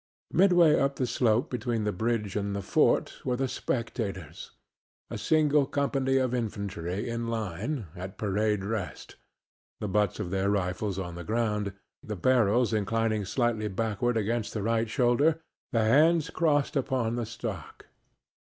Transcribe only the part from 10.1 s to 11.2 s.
of the rifles on